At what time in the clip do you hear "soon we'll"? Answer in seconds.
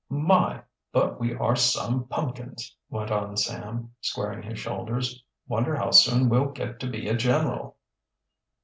5.91-6.49